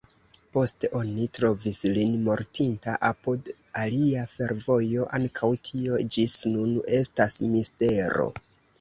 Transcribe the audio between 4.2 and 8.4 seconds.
fervojo; ankaŭ tio ĝis nun estas mistero.